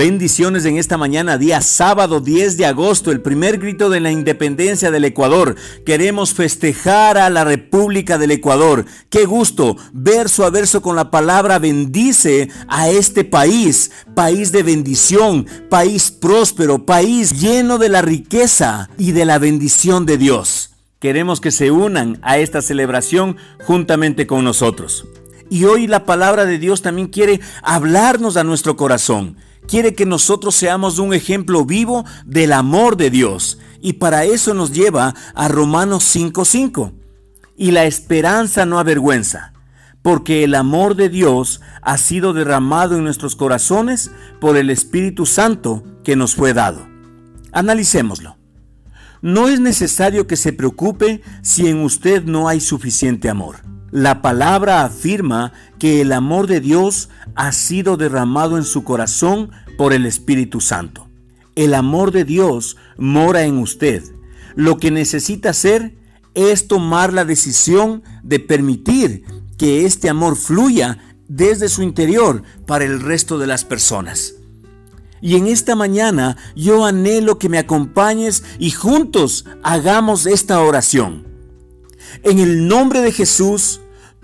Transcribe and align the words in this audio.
Bendiciones 0.00 0.64
en 0.64 0.78
esta 0.78 0.96
mañana, 0.96 1.36
día 1.36 1.60
sábado 1.60 2.20
10 2.20 2.56
de 2.56 2.64
agosto, 2.64 3.12
el 3.12 3.20
primer 3.20 3.58
grito 3.58 3.90
de 3.90 4.00
la 4.00 4.10
independencia 4.10 4.90
del 4.90 5.04
Ecuador. 5.04 5.56
Queremos 5.84 6.32
festejar 6.32 7.18
a 7.18 7.28
la 7.28 7.44
República 7.44 8.16
del 8.16 8.30
Ecuador. 8.30 8.86
Qué 9.10 9.26
gusto, 9.26 9.76
verso 9.92 10.46
a 10.46 10.50
verso 10.50 10.80
con 10.80 10.96
la 10.96 11.10
palabra 11.10 11.58
bendice 11.58 12.48
a 12.66 12.88
este 12.88 13.24
país, 13.24 13.90
país 14.14 14.52
de 14.52 14.62
bendición, 14.62 15.46
país 15.68 16.10
próspero, 16.10 16.86
país 16.86 17.38
lleno 17.38 17.76
de 17.76 17.90
la 17.90 18.00
riqueza 18.00 18.88
y 18.96 19.12
de 19.12 19.26
la 19.26 19.38
bendición 19.38 20.06
de 20.06 20.16
Dios. 20.16 20.70
Queremos 20.98 21.42
que 21.42 21.50
se 21.50 21.70
unan 21.70 22.18
a 22.22 22.38
esta 22.38 22.62
celebración 22.62 23.36
juntamente 23.66 24.26
con 24.26 24.44
nosotros. 24.44 25.04
Y 25.50 25.64
hoy 25.64 25.86
la 25.86 26.06
palabra 26.06 26.46
de 26.46 26.56
Dios 26.56 26.80
también 26.80 27.08
quiere 27.08 27.40
hablarnos 27.62 28.38
a 28.38 28.44
nuestro 28.44 28.76
corazón 28.76 29.36
quiere 29.66 29.94
que 29.94 30.06
nosotros 30.06 30.54
seamos 30.54 30.98
un 30.98 31.14
ejemplo 31.14 31.64
vivo 31.64 32.04
del 32.24 32.52
amor 32.52 32.96
de 32.96 33.10
Dios. 33.10 33.58
Y 33.80 33.94
para 33.94 34.24
eso 34.24 34.54
nos 34.54 34.72
lleva 34.72 35.14
a 35.34 35.48
Romanos 35.48 36.04
5:5. 36.04 36.92
Y 37.56 37.72
la 37.72 37.84
esperanza 37.84 38.66
no 38.66 38.78
avergüenza, 38.78 39.52
porque 40.02 40.44
el 40.44 40.54
amor 40.54 40.96
de 40.96 41.08
Dios 41.08 41.60
ha 41.82 41.98
sido 41.98 42.32
derramado 42.32 42.96
en 42.96 43.04
nuestros 43.04 43.36
corazones 43.36 44.10
por 44.40 44.56
el 44.56 44.70
Espíritu 44.70 45.26
Santo 45.26 45.82
que 46.04 46.16
nos 46.16 46.34
fue 46.34 46.54
dado. 46.54 46.86
Analicémoslo. 47.52 48.36
No 49.22 49.48
es 49.48 49.60
necesario 49.60 50.26
que 50.26 50.36
se 50.36 50.52
preocupe 50.52 51.20
si 51.42 51.68
en 51.68 51.80
usted 51.80 52.24
no 52.24 52.48
hay 52.48 52.60
suficiente 52.60 53.28
amor. 53.28 53.56
La 53.90 54.22
palabra 54.22 54.84
afirma 54.84 55.52
que 55.78 56.00
el 56.00 56.12
amor 56.12 56.46
de 56.46 56.60
Dios 56.60 57.08
ha 57.34 57.50
sido 57.52 57.96
derramado 57.96 58.56
en 58.56 58.64
su 58.64 58.84
corazón 58.84 59.50
por 59.76 59.92
el 59.92 60.06
Espíritu 60.06 60.60
Santo. 60.60 61.08
El 61.56 61.74
amor 61.74 62.12
de 62.12 62.24
Dios 62.24 62.76
mora 62.96 63.42
en 63.42 63.58
usted. 63.58 64.04
Lo 64.54 64.78
que 64.78 64.90
necesita 64.92 65.50
hacer 65.50 65.96
es 66.34 66.68
tomar 66.68 67.12
la 67.12 67.24
decisión 67.24 68.04
de 68.22 68.38
permitir 68.38 69.24
que 69.58 69.84
este 69.84 70.08
amor 70.08 70.36
fluya 70.36 70.98
desde 71.26 71.68
su 71.68 71.82
interior 71.82 72.42
para 72.66 72.84
el 72.84 73.00
resto 73.00 73.38
de 73.38 73.48
las 73.48 73.64
personas. 73.64 74.34
Y 75.20 75.36
en 75.36 75.48
esta 75.48 75.74
mañana 75.74 76.36
yo 76.54 76.84
anhelo 76.84 77.38
que 77.38 77.48
me 77.48 77.58
acompañes 77.58 78.42
y 78.58 78.70
juntos 78.70 79.44
hagamos 79.62 80.26
esta 80.26 80.60
oración. 80.60 81.29
En 82.22 82.38
el 82.38 82.68
nombre 82.68 83.00
de 83.00 83.12
Jesús, 83.12 83.80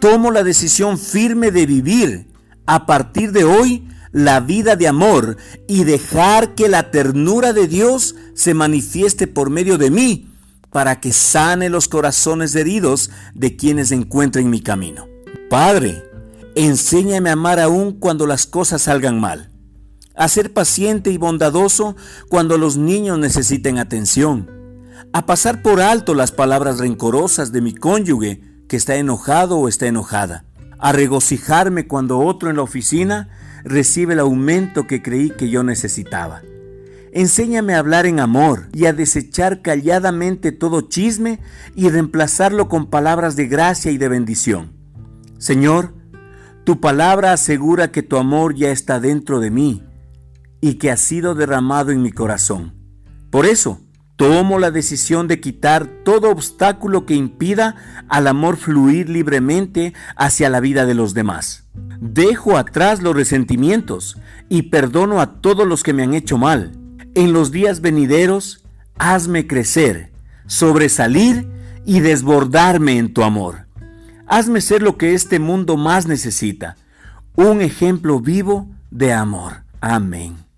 tomo 0.00 0.30
la 0.30 0.42
decisión 0.42 0.98
firme 0.98 1.50
de 1.50 1.66
vivir 1.66 2.28
a 2.66 2.86
partir 2.86 3.32
de 3.32 3.44
hoy 3.44 3.86
la 4.12 4.40
vida 4.40 4.76
de 4.76 4.88
amor 4.88 5.36
y 5.68 5.84
dejar 5.84 6.54
que 6.54 6.68
la 6.68 6.90
ternura 6.90 7.52
de 7.52 7.68
Dios 7.68 8.16
se 8.34 8.54
manifieste 8.54 9.26
por 9.26 9.50
medio 9.50 9.78
de 9.78 9.90
mí 9.90 10.26
para 10.70 11.00
que 11.00 11.12
sane 11.12 11.68
los 11.68 11.88
corazones 11.88 12.54
heridos 12.54 13.10
de 13.34 13.56
quienes 13.56 13.92
encuentren 13.92 14.50
mi 14.50 14.60
camino. 14.60 15.08
Padre, 15.48 16.02
enséñame 16.54 17.30
a 17.30 17.34
amar 17.34 17.60
aún 17.60 17.92
cuando 17.92 18.26
las 18.26 18.46
cosas 18.46 18.82
salgan 18.82 19.20
mal, 19.20 19.50
a 20.14 20.28
ser 20.28 20.52
paciente 20.52 21.10
y 21.10 21.16
bondadoso 21.16 21.96
cuando 22.28 22.56
los 22.56 22.76
niños 22.76 23.18
necesiten 23.18 23.78
atención, 23.78 24.48
a 25.12 25.26
pasar 25.26 25.62
por 25.62 25.80
alto 25.80 26.14
las 26.14 26.32
palabras 26.32 26.78
rencorosas 26.78 27.52
de 27.52 27.60
mi 27.60 27.74
cónyuge 27.74 28.40
que 28.68 28.76
está 28.76 28.96
enojado 28.96 29.58
o 29.58 29.68
está 29.68 29.86
enojada, 29.86 30.44
a 30.78 30.92
regocijarme 30.92 31.86
cuando 31.86 32.18
otro 32.18 32.50
en 32.50 32.56
la 32.56 32.62
oficina 32.62 33.28
recibe 33.64 34.14
el 34.14 34.20
aumento 34.20 34.86
que 34.86 35.02
creí 35.02 35.30
que 35.30 35.50
yo 35.50 35.62
necesitaba. 35.62 36.42
Enséñame 37.12 37.74
a 37.74 37.80
hablar 37.80 38.06
en 38.06 38.20
amor 38.20 38.68
y 38.72 38.86
a 38.86 38.92
desechar 38.92 39.62
calladamente 39.62 40.52
todo 40.52 40.82
chisme 40.82 41.40
y 41.74 41.88
reemplazarlo 41.88 42.68
con 42.68 42.88
palabras 42.88 43.34
de 43.34 43.48
gracia 43.48 43.90
y 43.90 43.98
de 43.98 44.08
bendición. 44.08 44.72
Señor, 45.38 45.94
tu 46.64 46.80
palabra 46.80 47.32
asegura 47.32 47.90
que 47.90 48.04
tu 48.04 48.16
amor 48.16 48.54
ya 48.54 48.70
está 48.70 49.00
dentro 49.00 49.40
de 49.40 49.50
mí 49.50 49.82
y 50.60 50.74
que 50.74 50.90
ha 50.90 50.96
sido 50.96 51.34
derramado 51.34 51.90
en 51.90 52.02
mi 52.02 52.12
corazón. 52.12 52.74
Por 53.30 53.46
eso, 53.46 53.80
Tomo 54.20 54.58
la 54.58 54.70
decisión 54.70 55.28
de 55.28 55.40
quitar 55.40 55.86
todo 55.86 56.30
obstáculo 56.30 57.06
que 57.06 57.14
impida 57.14 57.76
al 58.06 58.26
amor 58.26 58.58
fluir 58.58 59.08
libremente 59.08 59.94
hacia 60.14 60.50
la 60.50 60.60
vida 60.60 60.84
de 60.84 60.92
los 60.92 61.14
demás. 61.14 61.64
Dejo 62.02 62.58
atrás 62.58 63.00
los 63.00 63.16
resentimientos 63.16 64.18
y 64.50 64.64
perdono 64.64 65.22
a 65.22 65.40
todos 65.40 65.66
los 65.66 65.82
que 65.82 65.94
me 65.94 66.02
han 66.02 66.12
hecho 66.12 66.36
mal. 66.36 66.72
En 67.14 67.32
los 67.32 67.50
días 67.50 67.80
venideros, 67.80 68.62
hazme 68.98 69.46
crecer, 69.46 70.12
sobresalir 70.46 71.48
y 71.86 72.00
desbordarme 72.00 72.98
en 72.98 73.14
tu 73.14 73.22
amor. 73.22 73.68
Hazme 74.26 74.60
ser 74.60 74.82
lo 74.82 74.98
que 74.98 75.14
este 75.14 75.38
mundo 75.38 75.78
más 75.78 76.06
necesita, 76.06 76.76
un 77.36 77.62
ejemplo 77.62 78.20
vivo 78.20 78.68
de 78.90 79.14
amor. 79.14 79.62
Amén. 79.80 80.49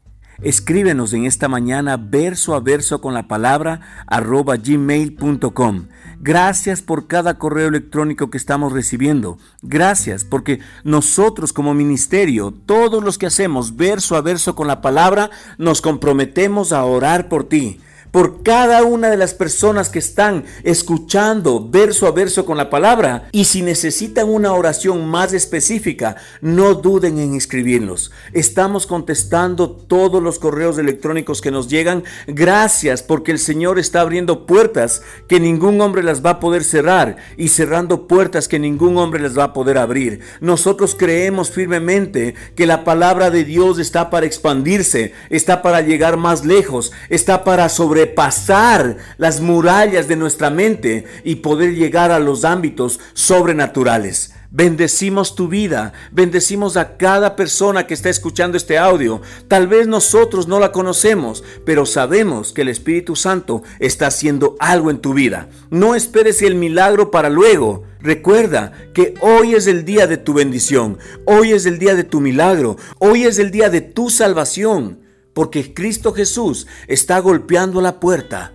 Escríbenos 0.43 1.13
en 1.13 1.25
esta 1.25 1.47
mañana 1.47 1.97
verso 1.97 2.57
a 2.57 2.61
verso 2.61 3.01
con 3.01 3.15
la 3.15 3.29
palabra 3.29 3.81
arroba 4.09 4.57
gmail.com. 4.57 5.87
Gracias 6.21 6.83
por 6.83 7.07
cada 7.07 7.39
correo 7.39 7.69
electrónico 7.69 8.29
que 8.29 8.39
estamos 8.39 8.73
recibiendo. 8.73 9.39
Gracias 9.63 10.25
porque 10.25 10.59
nosotros 10.83 11.53
como 11.53 11.75
ministerio, 11.75 12.53
todos 12.67 13.05
los 13.05 13.19
que 13.19 13.27
hacemos 13.27 13.77
verso 13.77 14.17
a 14.17 14.21
verso 14.21 14.57
con 14.57 14.67
la 14.67 14.81
palabra, 14.81 15.31
nos 15.59 15.81
comprometemos 15.81 16.73
a 16.73 16.85
orar 16.85 17.29
por 17.29 17.45
ti 17.45 17.79
por 18.13 18.43
cada 18.43 18.85
una 18.85 19.11
de 19.11 19.17
las 19.17 19.35
personas 19.35 19.89
que 19.89 19.99
están 19.99 20.45
escuchando 20.63 21.69
verso 21.69 22.07
a 22.07 22.13
verso 22.13 22.45
con 22.45 22.57
la 22.57 22.71
palabra. 22.71 23.29
Y 23.33 23.47
si 23.47 23.63
necesitan 23.63 24.29
una 24.29 24.53
oración 24.53 25.09
más 25.09 25.33
específica, 25.33 26.17
no 26.41 26.75
duden 26.75 27.19
en 27.19 27.35
escribirnos. 27.35 28.13
Estamos 28.33 28.87
contestando 28.87 29.71
todos 29.71 30.23
los 30.23 30.39
correos 30.39 30.79
electrónicos 30.79 31.41
que 31.41 31.51
nos 31.51 31.69
llegan. 31.69 32.05
Gracias 32.27 33.03
porque 33.03 33.33
el 33.33 33.39
Señor 33.39 33.79
está 33.79 34.03
abriendo 34.03 34.47
puertas 34.47 35.03
que 35.27 35.41
ningún 35.41 35.81
hombre 35.81 36.03
las 36.03 36.25
va 36.25 36.31
a 36.31 36.41
poder 36.41 36.65
cerrar 36.65 37.17
y 37.39 37.49
cerrando 37.49 38.07
puertas 38.07 38.47
que 38.47 38.59
ningún 38.59 38.99
hombre 38.99 39.23
les 39.23 39.37
va 39.37 39.45
a 39.45 39.53
poder 39.55 39.79
abrir. 39.79 40.21
Nosotros 40.41 40.95
creemos 40.99 41.51
firmemente 41.51 42.35
que 42.55 42.67
la 42.67 42.85
palabra 42.85 43.31
de 43.31 43.45
Dios 43.45 43.79
está 43.79 44.11
para 44.11 44.27
expandirse, 44.27 45.15
está 45.31 45.63
para 45.63 45.81
llegar 45.81 46.19
más 46.19 46.45
lejos, 46.45 46.93
está 47.09 47.45
para 47.45 47.71
sobre 47.71 48.02
pasar 48.07 48.97
las 49.19 49.41
murallas 49.41 50.09
de 50.09 50.17
nuestra 50.17 50.51
mente 50.51 51.05
y 51.25 51.37
poder 51.37 51.75
llegar 51.75 52.11
a 52.11 52.19
los 52.19 52.45
ámbitos 52.45 53.01
sobrenaturales. 53.15 54.33
Bendecimos 54.55 55.35
tu 55.35 55.49
vida, 55.49 55.95
bendecimos 56.11 56.77
a 56.77 56.99
cada 56.99 57.37
persona 57.37 57.87
que 57.87 57.95
está 57.95 58.11
escuchando 58.11 58.59
este 58.59 58.77
audio. 58.77 59.23
Tal 59.49 59.67
vez 59.67 59.87
nosotros 59.87 60.47
no 60.47 60.61
la 60.61 60.73
conocemos, 60.73 61.43
pero 61.65 61.87
sabemos 61.87 62.53
que 62.53 62.61
el 62.61 62.69
Espíritu 62.69 63.17
Santo 63.17 63.63
está 63.79 64.09
haciendo 64.09 64.57
algo 64.59 64.91
en 64.91 64.99
tu 64.99 65.15
vida. 65.15 65.49
No 65.71 65.95
esperes 65.95 66.43
el 66.43 66.55
milagro 66.55 67.11
para 67.11 67.31
luego. 67.31 67.85
Recuerda 68.01 68.73
que 68.93 69.15
hoy 69.23 69.55
es 69.55 69.67
el 69.67 69.87
día 69.87 70.07
de 70.07 70.19
tu 70.19 70.35
bendición, 70.35 70.99
hoy 71.25 71.53
es 71.53 71.65
el 71.65 71.79
día 71.79 71.95
de 71.95 72.05
tu 72.05 72.21
milagro, 72.21 72.77
hoy 72.99 73.25
es 73.25 73.39
el 73.39 73.53
día 73.53 73.71
de 73.71 73.81
tu 73.81 74.11
salvación 74.11 74.99
porque 75.35 75.75
Cristo 75.75 76.13
Jesús 76.13 76.67
está 76.89 77.19
golpeando 77.21 77.81
la 77.81 78.01
puerta, 78.01 78.53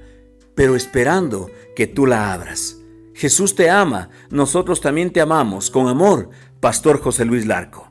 pero 0.56 0.76
esperando 0.76 1.50
que 1.76 1.88
tú 1.88 2.06
la 2.06 2.34
abras. 2.34 2.78
Jesús 3.14 3.56
te 3.56 3.70
ama, 3.70 4.10
nosotros 4.30 4.80
también 4.80 5.12
te 5.12 5.22
amamos. 5.22 5.72
Con 5.72 5.88
amor, 5.88 6.29
Pastor 6.59 7.02
José 7.02 7.26
Luis 7.26 7.46
Larco. 7.46 7.86